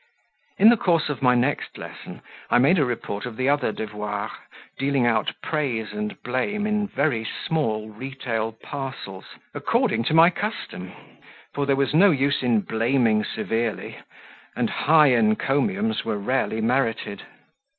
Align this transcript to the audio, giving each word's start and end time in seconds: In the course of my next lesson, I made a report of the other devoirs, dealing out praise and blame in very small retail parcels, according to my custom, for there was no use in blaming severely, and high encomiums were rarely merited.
In 0.57 0.69
the 0.69 0.77
course 0.77 1.09
of 1.09 1.21
my 1.21 1.35
next 1.35 1.77
lesson, 1.77 2.23
I 2.49 2.57
made 2.57 2.79
a 2.79 2.85
report 2.85 3.27
of 3.27 3.37
the 3.37 3.47
other 3.49 3.71
devoirs, 3.71 4.31
dealing 4.79 5.05
out 5.05 5.31
praise 5.43 5.93
and 5.93 6.19
blame 6.23 6.65
in 6.65 6.87
very 6.87 7.23
small 7.45 7.87
retail 7.91 8.51
parcels, 8.63 9.25
according 9.53 10.05
to 10.05 10.15
my 10.15 10.31
custom, 10.31 10.91
for 11.53 11.67
there 11.67 11.75
was 11.75 11.93
no 11.93 12.09
use 12.09 12.41
in 12.41 12.61
blaming 12.61 13.23
severely, 13.23 13.97
and 14.55 14.71
high 14.71 15.11
encomiums 15.13 16.03
were 16.03 16.17
rarely 16.17 16.61
merited. 16.61 17.21